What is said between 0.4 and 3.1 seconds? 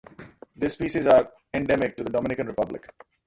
This species is endemic to the Dominican Republic.